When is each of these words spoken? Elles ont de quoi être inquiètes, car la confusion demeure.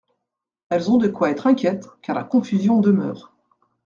Elles 0.71 0.89
ont 0.89 0.97
de 0.97 1.07
quoi 1.07 1.29
être 1.29 1.45
inquiètes, 1.45 1.87
car 2.01 2.15
la 2.15 2.23
confusion 2.23 2.79
demeure. 2.81 3.31